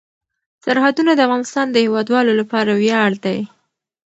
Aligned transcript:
سرحدونه 0.65 1.11
د 1.15 1.19
افغانستان 1.27 1.65
د 1.71 1.75
هیوادوالو 1.85 2.31
لپاره 2.41 2.71
ویاړ 2.81 3.11
دی. 3.25 3.39